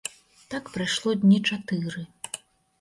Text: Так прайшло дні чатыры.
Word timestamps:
Так 0.53 0.71
прайшло 0.77 1.13
дні 1.23 1.39
чатыры. 1.53 2.07